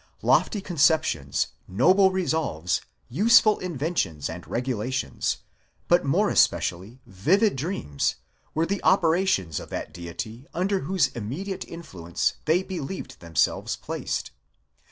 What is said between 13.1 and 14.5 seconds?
themselves placed.